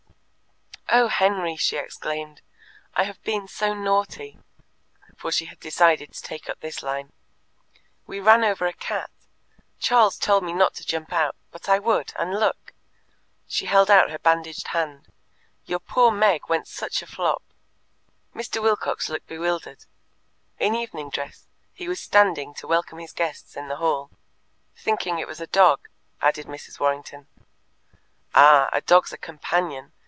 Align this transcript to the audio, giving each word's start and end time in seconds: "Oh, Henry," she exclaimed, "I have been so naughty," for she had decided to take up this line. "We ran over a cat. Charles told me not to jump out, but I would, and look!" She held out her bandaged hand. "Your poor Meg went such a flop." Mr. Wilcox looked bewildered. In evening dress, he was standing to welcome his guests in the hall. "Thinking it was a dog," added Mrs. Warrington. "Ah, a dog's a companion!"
"Oh, 0.93 1.07
Henry," 1.07 1.55
she 1.55 1.77
exclaimed, 1.77 2.41
"I 2.95 3.03
have 3.03 3.23
been 3.23 3.47
so 3.47 3.73
naughty," 3.73 4.39
for 5.15 5.31
she 5.31 5.45
had 5.45 5.57
decided 5.61 6.11
to 6.11 6.21
take 6.21 6.49
up 6.49 6.59
this 6.59 6.83
line. 6.83 7.13
"We 8.05 8.19
ran 8.19 8.43
over 8.43 8.65
a 8.67 8.73
cat. 8.73 9.09
Charles 9.79 10.17
told 10.17 10.43
me 10.43 10.51
not 10.51 10.73
to 10.75 10.85
jump 10.85 11.13
out, 11.13 11.37
but 11.49 11.69
I 11.69 11.79
would, 11.79 12.11
and 12.17 12.37
look!" 12.37 12.73
She 13.47 13.67
held 13.67 13.89
out 13.89 14.09
her 14.09 14.19
bandaged 14.19 14.67
hand. 14.69 15.07
"Your 15.65 15.79
poor 15.79 16.11
Meg 16.11 16.49
went 16.49 16.67
such 16.67 17.01
a 17.01 17.07
flop." 17.07 17.41
Mr. 18.35 18.61
Wilcox 18.61 19.07
looked 19.07 19.27
bewildered. 19.27 19.85
In 20.59 20.75
evening 20.75 21.09
dress, 21.09 21.47
he 21.71 21.87
was 21.87 22.01
standing 22.01 22.53
to 22.55 22.67
welcome 22.67 22.99
his 22.99 23.13
guests 23.13 23.55
in 23.55 23.69
the 23.69 23.77
hall. 23.77 24.11
"Thinking 24.75 25.19
it 25.19 25.27
was 25.27 25.39
a 25.39 25.47
dog," 25.47 25.87
added 26.21 26.47
Mrs. 26.47 26.81
Warrington. 26.81 27.27
"Ah, 28.35 28.67
a 28.73 28.81
dog's 28.81 29.13
a 29.13 29.17
companion!" 29.17 29.93